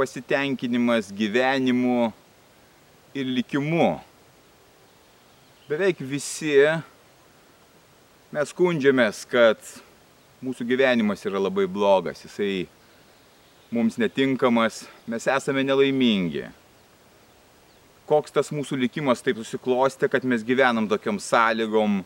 Nepasitenkinimas 0.00 1.12
gyvenimu 1.12 2.12
ir 3.14 3.26
likimu. 3.26 4.00
Beveik 5.68 6.00
visi 6.00 6.56
mes 8.32 8.48
skundžiamės, 8.48 9.26
kad 9.28 9.60
mūsų 10.40 10.64
gyvenimas 10.64 11.20
yra 11.28 11.38
labai 11.38 11.66
blogas, 11.68 12.22
jisai 12.24 12.64
mums 13.70 13.98
netinkamas, 14.00 14.86
mes 15.06 15.26
esame 15.28 15.66
nelaimingi. 15.68 16.46
Koks 18.08 18.32
tas 18.32 18.48
mūsų 18.50 18.78
likimas 18.80 19.20
taip 19.20 19.36
susiklostė, 19.36 20.08
kad 20.08 20.24
mes 20.24 20.40
gyvenam 20.42 20.88
tokiam 20.88 21.20
sąlygom, 21.20 22.00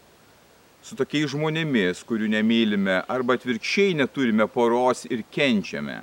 su 0.82 0.98
tokiais 0.98 1.30
žmonėmis, 1.30 2.02
kurių 2.02 2.26
nemylime, 2.34 3.04
arba 3.06 3.38
atvirkščiai 3.38 3.94
neturime 4.02 4.50
poros 4.50 5.06
ir 5.06 5.22
kenčiame 5.30 6.02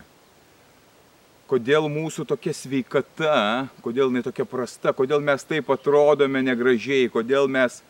kodėl 1.51 1.89
mūsų 1.91 2.23
tokia 2.29 2.53
sveikata, 2.55 3.67
kodėl 3.83 4.07
jinai 4.07 4.23
tokia 4.23 4.45
prasta, 4.47 4.93
kodėl 4.95 5.19
mes 5.23 5.43
taip 5.43 5.67
atrodome 5.73 6.39
negražiai, 6.45 7.09
kodėl 7.11 7.49
mes 7.51 7.81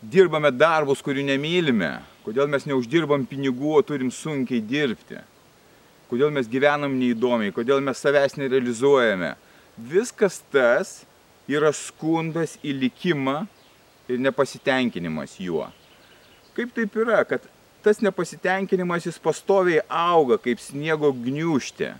dirbame 0.00 0.48
darbus, 0.54 1.02
kurių 1.04 1.26
nemylime, 1.28 1.98
kodėl 2.24 2.48
mes 2.48 2.64
neuždirbam 2.64 3.26
pinigų, 3.28 3.74
o 3.76 3.84
turim 3.84 4.08
sunkiai 4.14 4.64
dirbti, 4.64 5.20
kodėl 6.08 6.32
mes 6.32 6.48
gyvenam 6.48 6.96
neįdomiai, 6.96 7.52
kodėl 7.52 7.84
mes 7.84 8.00
savęs 8.00 8.38
nerealizuojame. 8.40 9.34
Viskas 9.76 10.40
tas 10.52 11.02
yra 11.50 11.74
skundas 11.76 12.56
į 12.64 12.78
likimą 12.80 13.42
ir 14.08 14.24
nepasitenkinimas 14.24 15.36
juo. 15.40 15.68
Kaip 16.56 16.72
taip 16.76 16.96
yra, 16.96 17.26
kad 17.28 17.44
tas 17.84 18.00
nepasitenkinimas 18.00 19.04
jis 19.04 19.20
pastoviai 19.20 19.84
auga 19.84 20.40
kaip 20.40 20.60
sniego 20.64 21.12
gniužtė 21.12 21.98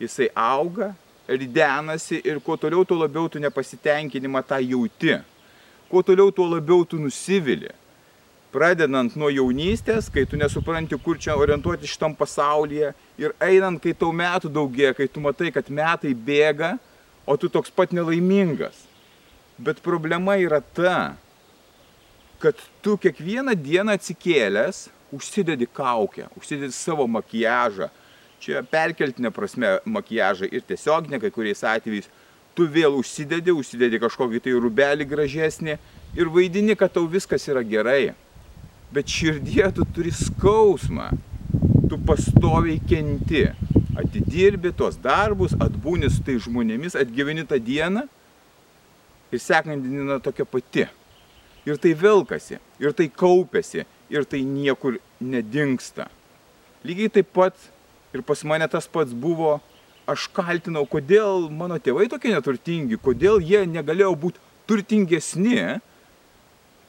jisai 0.00 0.30
auga, 0.34 0.92
ridenasi 1.28 2.22
ir 2.24 2.40
kuo 2.40 2.56
toliau, 2.56 2.84
tuo 2.84 2.98
labiau 2.98 3.28
tu 3.28 3.38
nepasitenkinimą 3.38 4.42
tą 4.42 4.60
jauti. 4.62 5.18
Kuo 5.88 6.02
toliau, 6.02 6.32
tuo 6.32 6.48
labiau 6.48 6.84
tu 6.84 6.98
nusivili. 7.00 7.70
Pradedant 8.48 9.12
nuo 9.16 9.28
jaunystės, 9.28 10.08
kai 10.08 10.24
tu 10.24 10.38
nesupranti, 10.40 10.96
kur 11.04 11.18
čia 11.20 11.36
orientuoti 11.36 11.88
šitam 11.88 12.14
pasaulyje 12.16 12.94
ir 13.20 13.34
einant, 13.44 13.80
kai 13.82 13.92
tau 13.92 14.08
metų 14.08 14.48
daugėja, 14.48 14.94
kai 14.96 15.08
tu 15.12 15.20
matai, 15.20 15.52
kad 15.52 15.68
metai 15.68 16.14
bėga, 16.16 16.78
o 17.28 17.36
tu 17.36 17.50
toks 17.52 17.68
pat 17.68 17.92
nelaimingas. 17.92 18.86
Bet 19.60 19.82
problema 19.84 20.38
yra 20.40 20.62
ta, 20.62 21.18
kad 22.40 22.56
tu 22.80 22.96
kiekvieną 22.96 23.52
dieną 23.58 23.98
atsikėlęs 23.98 24.86
užsidedi 25.12 25.68
kaukę, 25.68 26.28
užsidedi 26.38 26.72
savo 26.72 27.04
makiažą, 27.10 27.90
čia 28.40 28.62
perkeltinė 28.66 29.30
prasme 29.34 29.76
makiažą 29.88 30.48
ir 30.50 30.64
tiesioginė 30.66 31.20
kai 31.22 31.30
kuriais 31.34 31.64
atvejais, 31.66 32.08
tu 32.58 32.66
vėl 32.66 32.96
užsidedi, 32.98 33.54
užsidedi 33.54 34.00
kažkokį 34.02 34.42
tai 34.42 34.56
rubelį 34.58 35.06
gražesnį 35.08 35.76
ir 36.18 36.30
vaidini, 36.34 36.74
kad 36.78 36.92
tau 36.94 37.06
viskas 37.10 37.46
yra 37.50 37.62
gerai. 37.62 38.14
Bet 38.94 39.10
širdie 39.12 39.66
tu 39.76 39.84
turi 39.94 40.10
skausmą, 40.16 41.10
tu 41.90 41.98
pastoviai 42.08 42.80
kenti, 42.88 43.44
atidirbi 43.98 44.72
tos 44.76 44.96
darbus, 45.02 45.54
atbūni 45.60 46.10
su 46.10 46.22
tai 46.24 46.38
žmonėmis, 46.40 46.96
atgyveni 46.98 47.44
tą 47.48 47.60
dieną 47.62 48.06
ir 49.32 49.42
sekant 49.42 49.84
diena 49.84 50.18
tokia 50.24 50.46
pati. 50.48 50.86
Ir 51.68 51.76
tai 51.76 51.92
velkasi, 52.00 52.56
ir 52.80 52.94
tai 52.96 53.10
kaupiasi, 53.12 53.84
ir 54.08 54.24
tai 54.24 54.40
niekur 54.46 54.96
nedingsta. 55.20 56.08
Lygiai 56.86 57.12
taip 57.18 57.34
pat 57.36 57.68
Ir 58.14 58.22
pas 58.24 58.40
mane 58.44 58.68
tas 58.68 58.88
pats 58.88 59.12
buvo, 59.12 59.58
aš 60.08 60.28
kaltinau, 60.32 60.86
kodėl 60.88 61.48
mano 61.52 61.76
tėvai 61.76 62.08
tokie 62.08 62.32
neturtingi, 62.32 62.96
kodėl 63.02 63.42
jie 63.44 63.64
negalėjo 63.68 64.14
būti 64.16 64.40
turtingesni. 64.68 65.78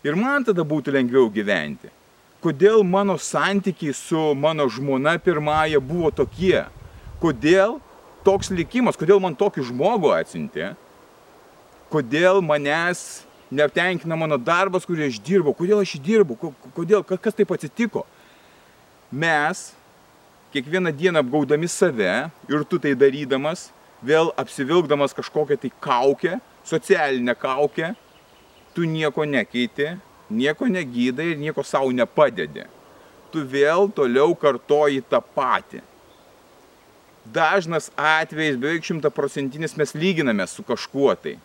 Ir 0.07 0.15
man 0.15 0.45
tada 0.47 0.63
būtų 0.63 0.95
lengviau 0.95 1.27
gyventi. 1.31 1.91
Kodėl 2.39 2.85
mano 2.87 3.17
santykiai 3.19 3.91
su 3.91 4.29
mano 4.31 4.69
žmona 4.71 5.17
pirmąją 5.19 5.81
buvo 5.83 6.11
tokie, 6.15 6.61
kodėl 7.19 7.81
toks 8.23 8.53
likimas, 8.55 8.95
kodėl 8.95 9.19
man 9.19 9.35
tokį 9.35 9.65
žmogų 9.67 10.13
atsintė, 10.15 10.69
kodėl 11.91 12.39
manęs 12.45 13.25
netenkina 13.51 14.15
mano 14.15 14.37
darbas, 14.37 14.85
kurį 14.87 15.09
aš 15.09 15.19
dirbau, 15.25 15.51
kodėl 15.57 15.81
aš 15.81 15.97
jį 15.97 16.01
dirbu, 16.05 16.37
kodėl, 16.77 17.03
kas 17.03 17.35
taip 17.35 17.51
atsitiko. 17.51 18.05
Mes 19.11 19.71
kiekvieną 20.53 20.91
dieną 20.91 21.19
apgaudami 21.19 21.67
save 21.67 22.29
ir 22.49 22.65
tu 22.65 22.79
tai 22.79 22.95
darydamas, 22.95 23.69
vėl 24.03 24.31
apsivilkdamas 24.39 25.13
kažkokią 25.13 25.57
tai 25.57 25.71
kaukę, 25.81 26.39
socialinę 26.63 27.35
kaukę, 27.35 27.93
tu 28.73 28.83
nieko 28.83 29.25
nekeiti, 29.25 29.97
nieko 30.29 30.67
negydai 30.67 31.33
ir 31.33 31.37
nieko 31.37 31.63
savo 31.63 31.91
nepadedi. 31.91 32.65
Tu 33.29 33.45
vėl 33.45 33.91
toliau 33.93 34.33
kartoji 34.35 35.03
tą 35.05 35.21
patį. 35.21 35.83
Dažnas 37.29 37.91
atvejais, 37.93 38.57
beveik 38.57 38.85
šimtaprocentinis, 38.87 39.75
mes 39.77 39.93
lyginame 39.93 40.47
su 40.47 40.63
kažkuo 40.65 41.13
tai. 41.13 41.35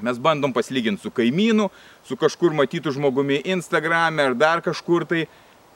Mes 0.00 0.18
bandom 0.18 0.52
pasilyginti 0.52 1.02
su 1.04 1.12
kaimynu, 1.12 1.68
su 2.04 2.16
kažkur 2.20 2.52
matytų 2.56 2.92
žmogumi 2.96 3.40
Instagram'e 3.54 4.30
ar 4.30 4.36
dar 4.36 4.60
kažkur 4.64 5.06
tai 5.08 5.26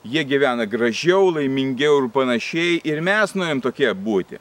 jie 0.05 0.23
gyvena 0.23 0.65
gražiau, 0.69 1.31
laimingiau 1.33 2.03
ir 2.03 2.11
panašiai 2.13 2.81
ir 2.85 3.01
mes 3.01 3.33
norim 3.33 3.61
tokie 3.61 3.89
būti. 3.93 4.37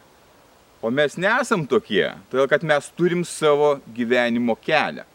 O 0.84 0.90
mes 0.92 1.16
nesam 1.16 1.64
tokie, 1.64 2.10
todėl 2.28 2.48
kad 2.50 2.64
mes 2.66 2.90
turim 2.92 3.24
savo 3.24 3.78
gyvenimo 3.96 4.56
kelią. 4.60 5.06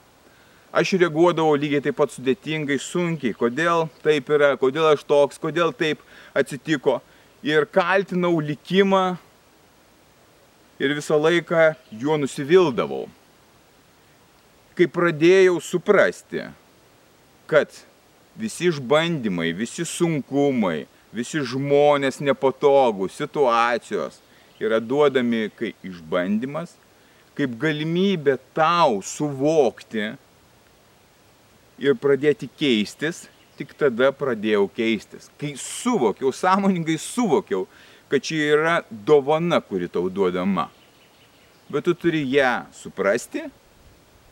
Aš 0.74 0.96
reaguodavau 1.02 1.58
lygiai 1.58 1.82
taip 1.86 1.98
pat 1.98 2.14
sudėtingai, 2.14 2.78
sunkiai, 2.82 3.36
kodėl 3.38 3.88
taip 4.06 4.30
yra, 4.34 4.56
kodėl 4.58 4.92
aš 4.92 5.06
toks, 5.06 5.38
kodėl 5.42 5.74
taip 5.74 6.02
atsitiko. 6.38 7.00
Ir 7.46 7.66
kaltinau 7.70 8.36
likimą 8.42 9.18
ir 10.82 10.94
visą 10.98 11.18
laiką 11.22 11.72
juo 12.02 12.18
nusivildavau. 12.22 13.08
Kai 14.78 14.88
pradėjau 14.90 15.58
suprasti, 15.62 16.46
kad 17.50 17.74
visi 18.40 18.70
išbandymai, 18.70 19.52
visi 19.54 19.84
sunkumai, 19.86 20.86
visi 21.16 21.42
žmonės 21.44 22.22
nepatogų, 22.24 23.10
situacijos 23.12 24.22
yra 24.64 24.80
duodami 24.80 25.50
kaip 25.60 25.88
išbandymas, 25.88 26.72
kaip 27.36 27.56
galimybė 27.60 28.38
tau 28.56 29.00
suvokti 29.04 30.14
ir 31.80 32.00
pradėti 32.00 32.50
keistis, 32.60 33.28
tik 33.60 33.76
tada 33.80 34.12
pradėjau 34.16 34.68
keistis. 34.72 35.28
Kai 35.40 35.54
suvokiau, 35.60 36.32
sąmoningai 36.36 36.96
suvokiau, 37.00 37.66
kad 38.12 38.24
čia 38.24 38.40
yra 38.56 38.76
dovana, 38.90 39.60
kuri 39.64 39.92
tau 39.92 40.08
duodama. 40.12 40.70
Bet 41.70 41.86
tu 41.86 41.94
turi 41.94 42.24
ją 42.32 42.64
suprasti 42.74 43.44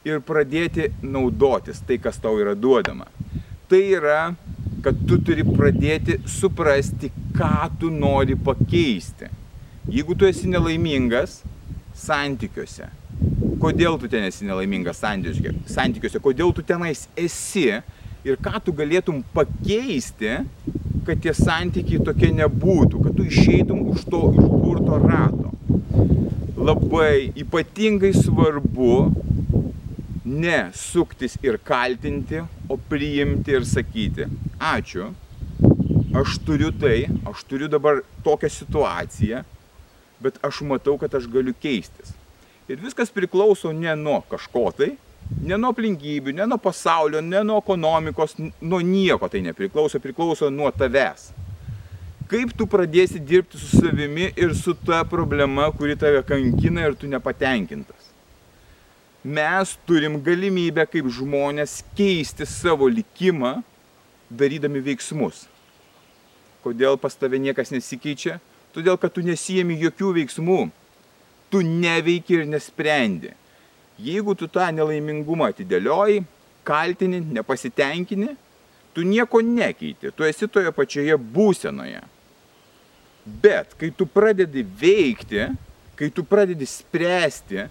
ir 0.08 0.24
pradėti 0.26 0.88
naudotis 1.04 1.84
tai, 1.86 2.00
kas 2.02 2.18
tau 2.24 2.40
yra 2.42 2.56
duodama 2.58 3.12
tai 3.68 3.84
yra, 3.92 4.32
kad 4.84 5.00
tu 5.08 5.18
turi 5.20 5.44
pradėti 5.44 6.22
suprasti, 6.30 7.10
ką 7.36 7.68
tu 7.80 7.90
nori 7.92 8.38
pakeisti. 8.40 9.28
Jeigu 9.92 10.16
tu 10.16 10.28
esi 10.28 10.48
nelaimingas 10.52 11.42
santykiuose, 11.98 12.88
kodėl 13.60 13.98
tu 14.00 14.10
ten 14.12 14.28
esi 14.28 14.48
nelaimingas 14.48 15.02
santykiuose, 15.02 16.22
kodėl 16.24 16.54
tu 16.56 16.64
tenais 16.64 17.08
esi 17.20 17.68
ir 18.28 18.40
ką 18.44 18.62
tu 18.64 18.76
galėtum 18.76 19.22
pakeisti, 19.36 20.38
kad 21.08 21.24
tie 21.24 21.34
santykiai 21.36 22.04
tokie 22.04 22.34
nebūtų, 22.36 23.04
kad 23.06 23.16
tu 23.16 23.28
išeitum 23.28 23.86
už 23.94 24.04
to 24.12 24.22
užburto 24.32 25.00
rato. 25.04 25.54
Labai 26.58 27.32
ypatingai 27.40 28.12
svarbu 28.16 28.96
ne 30.28 30.60
suktis 30.76 31.38
ir 31.44 31.60
kaltinti, 31.64 32.44
o 32.70 32.78
priimti 32.78 33.56
ir 33.56 33.66
sakyti, 33.68 34.28
ačiū, 34.60 35.12
aš 36.18 36.38
turiu 36.46 36.72
tai, 36.76 37.08
aš 37.30 37.44
turiu 37.48 37.70
dabar 37.72 38.02
tokią 38.26 38.50
situaciją, 38.52 39.44
bet 40.24 40.40
aš 40.46 40.62
matau, 40.68 40.98
kad 41.00 41.14
aš 41.16 41.28
galiu 41.32 41.56
keistis. 41.62 42.14
Ir 42.68 42.82
viskas 42.84 43.14
priklauso 43.14 43.72
ne 43.72 43.94
nuo 43.96 44.20
kažko 44.28 44.72
tai, 44.76 44.90
ne 45.44 45.58
nuo 45.60 45.72
aplinkybių, 45.72 46.34
ne 46.36 46.48
nuo 46.50 46.58
pasaulio, 46.62 47.22
ne 47.24 47.44
nuo 47.48 47.60
ekonomikos, 47.64 48.36
nuo 48.62 48.80
nieko 48.84 49.30
tai 49.32 49.44
nepriklauso, 49.46 50.02
priklauso 50.04 50.50
nuo 50.52 50.72
tavęs. 50.76 51.32
Kaip 52.28 52.52
tu 52.60 52.68
pradėsi 52.68 53.22
dirbti 53.24 53.60
su 53.62 53.80
savimi 53.80 54.34
ir 54.36 54.52
su 54.56 54.74
ta 54.76 55.06
problema, 55.08 55.70
kuri 55.72 55.96
tave 55.96 56.26
kankina 56.28 56.84
ir 56.90 56.98
tu 57.00 57.08
nepatenkintas. 57.08 57.97
Mes 59.28 59.74
turim 59.84 60.14
galimybę 60.24 60.86
kaip 60.88 61.08
žmonės 61.12 61.82
keisti 61.98 62.46
savo 62.48 62.88
likimą, 62.88 63.58
darydami 64.32 64.80
veiksmus. 64.86 65.42
Kodėl 66.64 66.96
pas 67.02 67.18
tave 67.20 67.36
niekas 67.44 67.74
nesikeičia? 67.74 68.38
Todėl, 68.72 68.96
kad 68.96 69.12
tu 69.12 69.24
nesijėmi 69.28 69.76
jokių 69.82 70.14
veiksmų. 70.22 70.60
Tu 71.52 71.60
neveiki 71.66 72.38
ir 72.38 72.48
nesprendi. 72.48 73.34
Jeigu 74.00 74.36
tu 74.38 74.48
tą 74.48 74.70
nelaimingumą 74.72 75.50
atidėlioji, 75.52 76.24
kaltini, 76.68 77.20
nepasitenkini, 77.20 78.30
tu 78.96 79.04
nieko 79.04 79.42
nekeiti, 79.44 80.14
tu 80.16 80.24
esi 80.28 80.48
toje 80.48 80.72
pačioje 80.72 81.18
būsenoje. 81.20 82.00
Bet 83.44 83.76
kai 83.76 83.92
tu 83.92 84.08
pradedi 84.08 84.64
veikti, 84.64 85.50
kai 86.00 86.12
tu 86.16 86.24
pradedi 86.24 86.70
spręsti, 86.70 87.68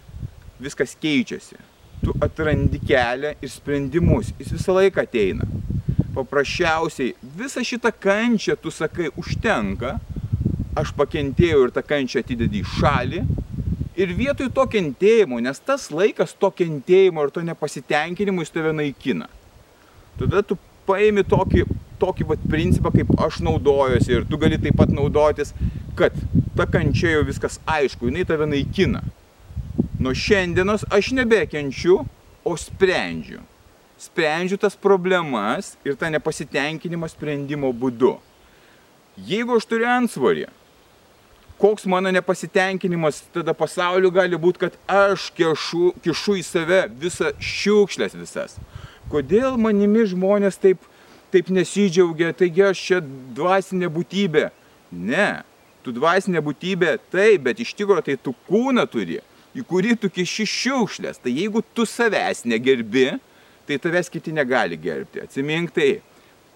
viskas 0.61 0.97
keičiasi. 1.01 1.59
Tu 2.05 2.13
atrandi 2.23 2.81
kelią 2.83 3.33
ir 3.41 3.51
sprendimus, 3.51 4.33
jis 4.39 4.53
visą 4.57 4.77
laiką 4.77 5.05
ateina. 5.07 5.47
Paprasčiausiai 6.17 7.15
visą 7.37 7.65
šitą 7.65 7.93
kančią 7.93 8.57
tu 8.61 8.73
sakai 8.73 9.11
užtenka, 9.21 9.97
aš 10.77 10.93
pakentėjau 10.97 11.67
ir 11.67 11.75
tą 11.75 11.83
kančią 11.85 12.23
atidedi 12.25 12.63
į 12.63 12.71
šalį. 12.77 13.25
Ir 13.97 14.13
vietoj 14.13 14.51
to 14.53 14.67
kentėjimo, 14.69 15.41
nes 15.41 15.61
tas 15.65 15.89
laikas 15.89 16.37
to 16.37 16.51
kentėjimo 16.53 17.25
ir 17.25 17.33
to 17.33 17.45
nepasitenkinimo 17.45 18.45
jis 18.45 18.53
tave 18.53 18.75
naikina. 18.77 19.29
Tada 20.21 20.43
tu 20.45 20.59
paimi 20.89 21.25
tokį, 21.25 21.65
tokį 22.01 22.27
vat, 22.29 22.45
principą, 22.53 22.93
kaip 22.93 23.13
aš 23.25 23.41
naudojuosi 23.45 24.19
ir 24.19 24.27
tu 24.29 24.37
gali 24.41 24.61
taip 24.61 24.77
pat 24.77 24.93
naudotis, 24.93 25.55
kad 25.97 26.17
ta 26.57 26.69
kančia 26.69 27.15
jau 27.15 27.25
viskas 27.29 27.57
aišku, 27.65 28.11
jinai 28.11 28.27
tave 28.29 28.49
naikina. 28.49 29.01
Nuo 30.07 30.15
šiandienos 30.15 30.85
aš 30.95 31.09
nebekenčiu, 31.19 32.05
o 32.45 32.53
sprendžiu. 32.55 33.41
Sprendžiu 33.99 34.55
tas 34.63 34.77
problemas 34.79 35.73
ir 35.83 35.97
tą 35.99 36.13
nepasitenkinimą 36.15 37.09
sprendimo 37.11 37.73
būdu. 37.75 38.13
Jeigu 39.19 39.57
aš 39.59 39.67
turiu 39.67 39.91
ansvorį, 39.91 40.47
koks 41.59 41.89
mano 41.91 42.15
nepasitenkinimas 42.15 43.25
tada 43.35 43.51
pasauliu 43.51 44.15
gali 44.15 44.39
būti, 44.39 44.63
kad 44.69 44.79
aš 44.87 45.27
kešu, 45.35 45.91
kišu 46.07 46.39
į 46.39 46.47
save 46.53 46.81
visą 47.03 47.35
šiukšlės 47.43 48.15
visas. 48.15 48.59
Kodėl 49.11 49.59
manimi 49.59 50.07
žmonės 50.07 50.63
taip, 50.63 50.87
taip 51.35 51.51
nesidžiaugia, 51.51 52.31
taigi 52.31 52.69
aš 52.71 52.89
čia 52.93 53.03
dvasinė 53.35 53.91
būtybė. 53.91 54.53
Ne, 54.95 55.31
tu 55.83 55.91
dvasinė 55.91 56.47
būtybė, 56.47 57.01
taip, 57.11 57.49
bet 57.51 57.59
iš 57.59 57.75
tikrųjų 57.75 58.07
tai 58.07 58.23
tu 58.23 58.39
kūną 58.47 58.87
turi, 58.87 59.25
į 59.57 59.65
kurį 59.69 59.97
tu 60.01 60.11
kiši 60.13 60.47
šiukšlės. 60.53 61.23
Tai 61.23 61.33
jeigu 61.33 61.63
tu 61.75 61.87
savęs 61.89 62.45
negerbi, 62.49 63.09
tai 63.67 63.79
tavęs 63.83 64.11
kiti 64.13 64.35
negali 64.35 64.79
gerbti. 64.81 65.25
Atsimink 65.25 65.73
tai, 65.77 66.01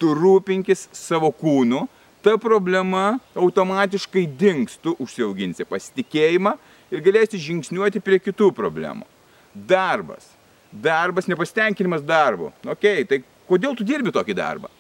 tu 0.01 0.13
rūpinkis 0.17 0.89
savo 0.97 1.33
kūnu, 1.33 1.87
ta 2.23 2.37
problema 2.41 3.19
automatiškai 3.39 4.27
dings, 4.39 4.77
tu 4.83 4.95
užsiauginsi 5.01 5.65
pasitikėjimą 5.69 6.57
ir 6.93 7.05
galėsi 7.05 7.41
žingsniuoti 7.41 8.03
prie 8.05 8.21
kitų 8.21 8.51
problemų. 8.57 9.09
Darbas. 9.55 10.29
Darbas, 10.71 11.27
nepasitenkinimas 11.27 12.05
darbu. 12.07 12.53
Ok, 12.69 12.85
tai 13.09 13.23
kodėl 13.49 13.75
tu 13.75 13.87
dirbi 13.87 14.13
tokį 14.15 14.37
darbą? 14.39 14.71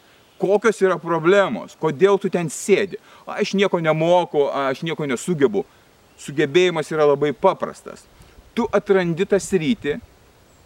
Kokios 0.40 0.78
yra 0.80 0.96
problemos? 1.00 1.74
Kodėl 1.80 2.16
tu 2.20 2.30
ten 2.32 2.48
sėdi? 2.52 3.00
Aš 3.28 3.52
nieko 3.58 3.80
nemoku, 3.82 4.46
aš 4.48 4.84
nieko 4.86 5.08
nesugebu. 5.08 5.66
Sugebėjimas 6.20 6.90
yra 6.92 7.06
labai 7.08 7.32
paprastas. 7.32 8.04
Tu 8.54 8.66
atrandi 8.76 9.24
tą 9.28 9.38
sritį, 9.40 9.96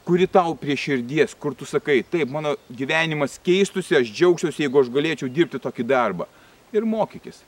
kuri 0.04 0.26
tau 0.28 0.54
prie 0.58 0.76
širdies, 0.76 1.34
kur 1.38 1.54
tu 1.56 1.66
sakai, 1.68 2.02
taip, 2.02 2.28
mano 2.32 2.54
gyvenimas 2.68 3.38
keistusi, 3.44 3.96
aš 3.96 4.10
džiaugsiuosi, 4.12 4.64
jeigu 4.66 4.82
aš 4.82 4.90
galėčiau 4.92 5.30
dirbti 5.32 5.60
tokį 5.62 5.86
darbą 5.88 6.26
ir 6.74 6.84
mokykis. 6.88 7.40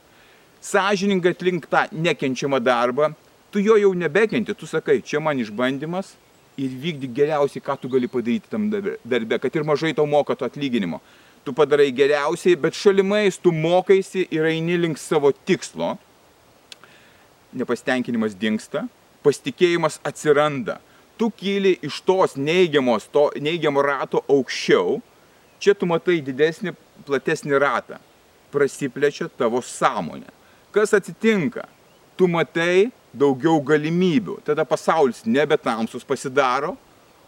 Sąžiningai 0.63 1.35
atlink 1.35 1.67
tą 1.69 1.85
nekenčiamą 1.91 2.59
darbą, 2.63 3.11
tu 3.51 3.61
jo 3.61 3.77
jau 3.77 3.91
nebekenti, 3.93 4.55
tu 4.57 4.65
sakai, 4.69 5.01
čia 5.05 5.21
man 5.21 5.37
išbandymas 5.39 6.15
ir 6.57 6.73
vykdy 6.81 7.11
geriausiai, 7.13 7.61
ką 7.61 7.77
tu 7.81 7.91
gali 7.91 8.09
padaryti 8.09 8.49
tam 8.49 8.69
darbe, 8.71 9.37
kad 9.37 9.53
ir 9.55 9.67
mažai 9.67 9.93
tau 9.93 10.07
moka 10.09 10.35
to 10.35 10.47
atlyginimo. 10.47 11.01
Tu 11.45 11.53
padarai 11.53 11.91
geriausiai, 11.95 12.57
bet 12.59 12.75
šalimais 12.75 13.37
tu 13.37 13.53
mokaisi 13.53 14.25
ir 14.33 14.49
eini 14.49 14.79
link 14.81 14.97
savo 14.97 15.31
tikslo. 15.31 15.95
Nepastenkinimas 17.55 18.35
dinksta, 18.35 18.87
pasitikėjimas 19.23 20.01
atsiranda. 20.05 20.79
Tu 21.17 21.29
kyli 21.33 21.77
iš 21.85 22.01
tos 22.05 22.35
neigiamos, 22.37 23.07
to 23.11 23.29
neigiamo 23.41 23.81
rato 23.81 24.21
aukščiau, 24.29 24.99
čia 25.63 25.73
tu 25.73 25.87
matai 25.89 26.19
didesnį, 26.21 26.75
platesnį 27.07 27.57
ratą 27.63 27.97
prasiplečia 28.51 29.27
tavo 29.37 29.61
sąmonė. 29.61 30.29
Kas 30.71 30.93
atsitinka? 30.95 31.65
Tu 32.17 32.27
matai 32.29 32.89
daugiau 33.13 33.59
galimybių. 33.63 34.39
Tada 34.45 34.65
pasaulis 34.65 35.23
nebe 35.25 35.57
tamsus 35.57 36.05
pasidaro, 36.07 36.75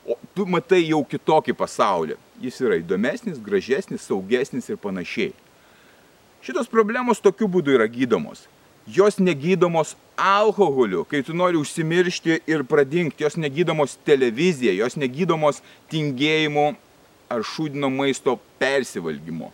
o 0.06 0.18
tu 0.36 0.46
matai 0.50 0.84
jau 0.88 1.02
kitokį 1.06 1.56
pasaulį. 1.58 2.18
Jis 2.42 2.62
yra 2.64 2.80
įdomesnis, 2.80 3.42
gražesnis, 3.44 4.06
saugesnis 4.08 4.70
ir 4.70 4.80
panašiai. 4.82 5.34
Šitos 6.46 6.70
problemos 6.72 7.20
tokiu 7.20 7.50
būdu 7.52 7.76
yra 7.76 7.88
gydomos. 7.92 8.46
Jos 8.88 9.20
negydomos 9.20 9.96
alkoholiu, 10.18 11.04
kai 11.06 11.22
tu 11.24 11.36
nori 11.38 11.60
užsimiršti 11.60 12.42
ir 12.50 12.64
pradingti, 12.68 13.24
jos 13.24 13.38
negydomos 13.38 13.98
televizija, 14.08 14.74
jos 14.74 14.98
negydomos 15.00 15.64
tingėjimu 15.92 16.74
ar 17.30 17.46
šūdino 17.46 17.92
maisto 17.94 18.40
persivalgymu 18.62 19.52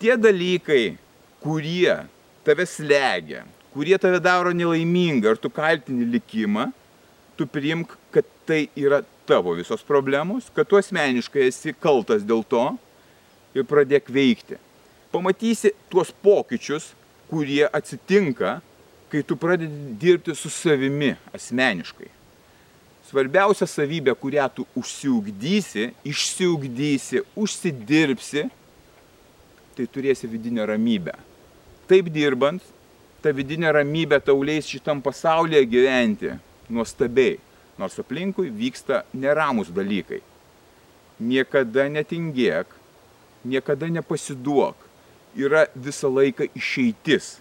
tie 0.00 0.16
dalykai, 0.16 0.96
kurie 1.44 1.92
tave 2.44 2.64
slegia, 2.64 3.44
kurie 3.74 3.98
tave 4.00 4.20
daro 4.22 4.52
nelaimingą 4.56 5.34
ir 5.34 5.40
tu 5.40 5.50
kaltini 5.52 6.06
likimą, 6.08 6.70
tu 7.36 7.46
priimk, 7.48 7.92
kad 8.12 8.24
tai 8.48 8.64
yra 8.76 9.02
tavo 9.28 9.52
visos 9.58 9.84
problemos, 9.86 10.48
kad 10.56 10.68
tu 10.68 10.80
asmeniškai 10.80 11.46
esi 11.50 11.76
kaltas 11.76 12.24
dėl 12.26 12.42
to 12.48 12.64
ir 13.56 13.66
pradėk 13.68 14.08
veikti. 14.12 14.56
Pamatysi 15.12 15.74
tuos 15.92 16.12
pokyčius, 16.24 16.94
kurie 17.30 17.66
atsitinka, 17.66 18.58
kai 19.10 19.22
tu 19.26 19.36
pradedi 19.38 19.94
dirbti 19.98 20.34
su 20.34 20.50
savimi 20.50 21.14
asmeniškai. 21.34 22.10
Svarbiausia 23.10 23.66
savybė, 23.66 24.14
kurią 24.14 24.46
tu 24.54 24.66
užsiugdysi, 24.78 25.88
išsiugdysi, 26.06 27.24
užsidirbsi, 27.34 28.44
tai 29.74 29.86
turėsi 29.90 30.30
vidinę 30.30 30.66
ramybę. 30.70 31.16
Taip 31.90 32.10
dirbant, 32.14 32.62
ta 33.22 33.32
vidinė 33.34 33.72
ramybė 33.74 34.20
tau 34.22 34.44
leis 34.46 34.68
šitam 34.70 35.02
pasaulyje 35.02 35.64
gyventi 35.72 36.36
nuostabiai, 36.70 37.40
nors 37.80 37.98
aplinkui 37.98 38.52
vyksta 38.54 39.02
neramus 39.10 39.72
dalykai. 39.74 40.20
Niekada 41.20 41.88
netingėk, 41.90 42.70
niekada 43.44 43.90
nepasiduok, 43.90 44.76
yra 45.36 45.66
visą 45.74 46.10
laiką 46.12 46.48
išeitis. 46.58 47.38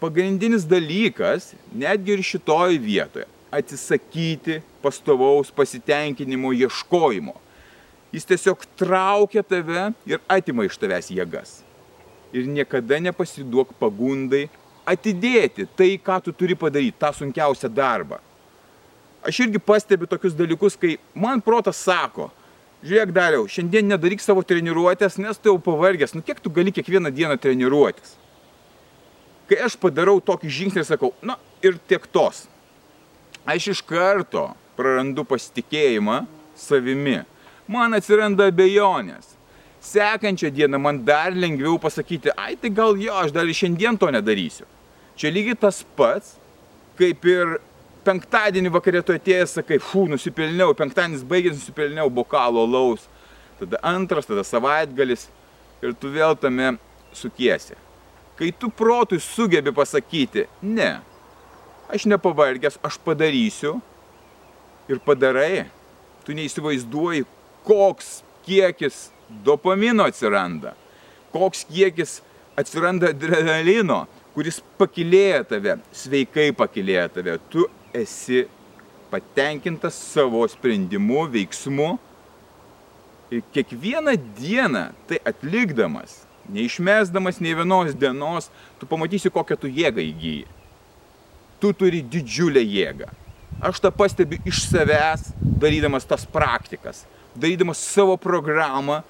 Pagrindinis 0.00 0.64
dalykas, 0.64 1.52
netgi 1.76 2.16
ir 2.16 2.24
šitoj 2.24 2.78
vietoje, 2.80 3.26
atsisakyti 3.52 4.60
pastovaus 4.80 5.50
pasitenkinimo 5.52 6.54
ieškojimo 6.56 7.36
Jis 8.10 8.26
tiesiog 8.26 8.64
traukia 8.78 9.42
tave 9.46 9.90
ir 10.06 10.18
atima 10.26 10.64
iš 10.66 10.78
tavęs 10.82 11.12
jėgas. 11.14 11.60
Ir 12.34 12.48
niekada 12.50 12.98
nepasiduok 13.02 13.70
pagundai 13.78 14.48
atidėti 14.86 15.68
tai, 15.78 15.92
ką 15.94 16.18
tu 16.24 16.34
turi 16.34 16.56
padaryti, 16.58 16.98
tą 16.98 17.12
sunkiausią 17.14 17.70
darbą. 17.70 18.18
Aš 19.22 19.44
irgi 19.44 19.62
pastebiu 19.62 20.08
tokius 20.10 20.34
dalykus, 20.34 20.78
kai 20.80 20.96
man 21.14 21.42
protas 21.44 21.78
sako, 21.86 22.30
žiūrėk 22.86 23.12
dariau, 23.16 23.48
šiandien 23.50 23.88
nedaryk 23.90 24.22
savo 24.22 24.44
treniruotės, 24.46 25.18
nes 25.20 25.38
tu 25.38 25.52
jau 25.52 25.58
pavargęs, 25.62 26.14
nu 26.16 26.24
kiek 26.24 26.40
tu 26.40 26.52
gali 26.52 26.72
kiekvieną 26.72 27.12
dieną 27.14 27.36
treniruotis. 27.40 28.16
Kai 29.50 29.58
aš 29.66 29.74
padarau 29.80 30.20
tokį 30.22 30.52
žingsnį 30.60 30.84
ir 30.84 30.86
sakau, 30.86 31.12
na 31.22 31.36
ir 31.64 31.76
tiek 31.90 32.06
tos, 32.14 32.44
aš 33.44 33.72
iš 33.74 33.82
karto 33.82 34.50
prarandu 34.78 35.26
pasitikėjimą 35.28 36.22
savimi 36.56 37.20
man 37.70 37.94
atsiranda 37.94 38.48
abejonės. 38.50 39.36
Sekančią 39.80 40.50
dieną 40.52 40.78
man 40.82 41.00
dar 41.06 41.32
lengviau 41.32 41.78
pasakyti, 41.80 42.34
ai 42.36 42.56
tai 42.60 42.70
gal 42.74 42.98
jo, 43.00 43.14
aš 43.16 43.32
dar 43.32 43.48
ir 43.48 43.56
šiandien 43.56 43.96
to 44.00 44.10
nedarysiu. 44.12 44.66
Čia 45.16 45.30
lygiai 45.32 45.56
tas 45.56 45.80
pats, 45.96 46.34
kaip 46.98 47.24
ir 47.28 47.58
penktadienį 48.04 48.72
vakarė 48.74 49.02
tu 49.04 49.14
atėjęs, 49.14 49.56
sakai, 49.58 49.80
fū, 49.82 50.06
nusipelniau, 50.10 50.74
penktadienis 50.76 51.24
baigęs, 51.26 51.58
nusipelniau 51.60 52.10
bokalo 52.12 52.64
laus, 52.68 53.06
tada 53.60 53.80
antras, 53.86 54.28
tada 54.28 54.44
savaitgalis 54.46 55.28
ir 55.84 55.94
tu 55.98 56.10
vėl 56.12 56.36
tame 56.38 56.74
sukiesi. 57.16 57.76
Kai 58.38 58.50
tu 58.56 58.70
protui 58.72 59.20
sugebi 59.20 59.72
pasakyti, 59.76 60.46
ne, 60.62 60.94
aš 61.92 62.06
nepavargęs, 62.08 62.78
aš 62.86 62.96
padarysiu 63.04 63.76
ir 64.88 65.00
padarai, 65.04 65.66
tu 66.24 66.36
neįsivaizduoji, 66.36 67.26
koks 67.66 68.20
kiekis 68.46 69.08
dopamino 69.44 70.06
atsiranda, 70.08 70.72
koks 71.34 71.66
kiekis 71.68 72.20
atsiranda 72.58 73.12
adrenalino, 73.12 74.04
kuris 74.34 74.60
pakilėja 74.78 75.42
tave, 75.50 75.76
sveikai 75.94 76.50
pakilėja 76.56 77.08
tave. 77.12 77.36
Tu 77.52 77.66
esi 77.94 78.46
patenkintas 79.10 79.94
savo 79.94 80.42
sprendimu, 80.48 81.26
veiksmu 81.30 81.96
ir 83.30 83.42
kiekvieną 83.54 84.14
dieną 84.38 84.84
tai 85.08 85.18
atlikdamas, 85.26 86.22
neišmesdamas 86.50 87.40
nei 87.40 87.54
vienos 87.54 87.94
dienos, 87.94 88.50
tu 88.78 88.86
pamatysi, 88.86 89.30
kokią 89.30 89.58
tu 89.58 89.70
jėgą 89.70 90.02
įgyji. 90.02 90.46
Tu 91.60 91.72
turi 91.76 92.00
didžiulę 92.02 92.62
jėgą. 92.64 93.10
Aš 93.60 93.82
tą 93.84 93.90
pastebiu 93.92 94.38
iš 94.48 94.64
savęs, 94.70 95.30
darydamas 95.60 96.06
tas 96.08 96.24
praktikas, 96.24 97.04
darydamas 97.36 97.82
savo 97.82 98.16
programą 98.16 99.02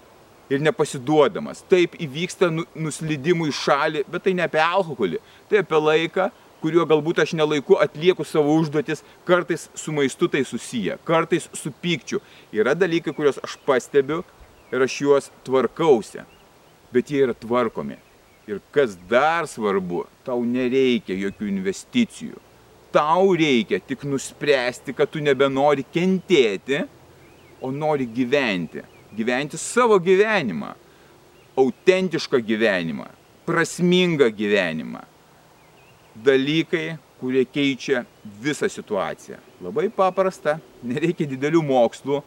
ir 0.50 0.62
nepasiduodamas. 0.64 1.62
Taip 1.70 1.94
įvyksta 2.02 2.50
nu, 2.52 2.66
nuslydimų 2.74 3.48
į 3.52 3.54
šalį, 3.54 4.04
bet 4.10 4.26
tai 4.26 4.34
ne 4.34 4.44
apie 4.48 4.60
alkoholį, 4.64 5.20
tai 5.48 5.62
apie 5.62 5.78
laiką, 5.78 6.30
kuriuo 6.60 6.84
galbūt 6.88 7.22
aš 7.24 7.32
nelaiku 7.38 7.78
atlieku 7.80 8.24
savo 8.26 8.54
užduotis, 8.60 9.02
kartais 9.28 9.68
su 9.74 9.92
maistu 9.96 10.28
tai 10.28 10.44
susiję, 10.44 10.98
kartais 11.04 11.48
su 11.56 11.72
pykčiu. 11.82 12.20
Yra 12.52 12.74
dalykai, 12.76 13.14
kuriuos 13.16 13.40
aš 13.44 13.56
pastebiu 13.66 14.22
ir 14.72 14.84
aš 14.84 15.00
juos 15.02 15.30
tvarkausi, 15.46 16.24
bet 16.92 17.10
jie 17.10 17.24
yra 17.26 17.34
tvarkomi. 17.34 17.98
Ir 18.50 18.60
kas 18.74 18.96
dar 19.08 19.46
svarbu, 19.48 20.04
tau 20.26 20.42
nereikia 20.44 21.14
jokių 21.14 21.50
investicijų. 21.52 22.38
Tau 22.90 23.36
reikia 23.38 23.78
tik 23.78 24.02
nuspręsti, 24.08 24.94
kad 24.98 25.12
tu 25.12 25.22
nebenori 25.22 25.84
kentėti, 25.94 26.82
o 27.62 27.70
nori 27.70 28.08
gyventi. 28.10 28.82
Gyventi 29.14 29.58
savo 29.60 30.00
gyvenimą. 30.02 30.72
Autentišką 31.60 32.40
gyvenimą. 32.46 33.06
Prasmingą 33.46 34.30
gyvenimą 34.34 35.04
dalykai, 36.14 36.98
kurie 37.20 37.44
keičia 37.44 38.04
visą 38.40 38.68
situaciją. 38.68 39.38
Labai 39.60 39.90
paprasta, 39.92 40.58
nereikia 40.82 41.28
didelių 41.28 41.62
mokslų. 41.68 42.22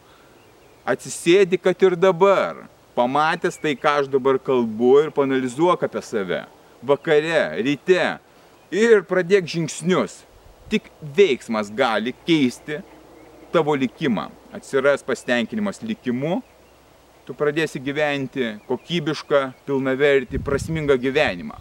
Atsisėdi, 0.86 1.58
kad 1.58 1.80
ir 1.82 1.96
dabar, 1.98 2.66
pamatęs 2.94 3.58
tai, 3.60 3.74
ką 3.74 3.98
aš 4.02 4.10
dabar 4.12 4.38
kalbu 4.38 4.92
ir 5.06 5.10
panalizuok 5.16 5.86
apie 5.88 6.02
save. 6.04 6.44
Vakare, 6.84 7.42
ryte 7.64 8.06
ir 8.74 9.04
pradėk 9.08 9.48
žingsnius. 9.50 10.22
Tik 10.70 10.88
veiksmas 11.16 11.70
gali 11.74 12.14
keisti 12.24 12.80
tavo 13.52 13.74
likimą. 13.76 14.30
Atsiras 14.54 15.02
pasitenkinimas 15.04 15.82
likimu, 15.82 16.38
tu 17.26 17.34
pradėsi 17.36 17.80
gyventi 17.82 18.54
kokybišką, 18.68 19.48
pilnavertį, 19.66 20.40
prasmingą 20.44 20.96
gyvenimą 21.00 21.58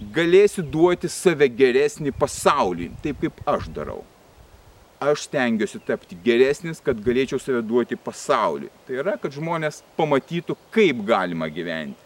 galėsiu 0.00 0.62
duoti 0.62 1.08
save 1.10 1.48
geresnį 1.50 2.12
pasaulį, 2.14 2.92
taip 3.02 3.20
kaip 3.24 3.42
aš 3.50 3.68
darau. 3.74 4.04
Aš 4.98 5.28
stengiuosi 5.28 5.78
tapti 5.86 6.18
geresnis, 6.24 6.80
kad 6.82 6.98
galėčiau 7.02 7.38
save 7.42 7.62
duoti 7.62 7.98
pasaulį. 7.98 8.70
Tai 8.86 8.98
yra, 8.98 9.14
kad 9.18 9.34
žmonės 9.34 9.82
pamatytų, 9.98 10.56
kaip 10.74 11.04
galima 11.06 11.46
gyventi, 11.50 11.98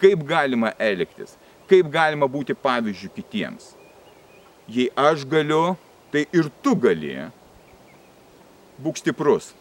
kaip 0.00 0.24
galima 0.28 0.74
elgtis, 0.76 1.38
kaip 1.70 1.88
galima 1.92 2.28
būti 2.28 2.56
pavyzdžių 2.56 3.10
kitiems. 3.16 3.72
Jei 4.68 4.90
aš 4.96 5.24
galiu, 5.28 5.76
tai 6.12 6.26
ir 6.32 6.48
tu 6.64 6.76
gali. 6.76 7.16
Būk 8.80 9.00
stiprus. 9.00 9.52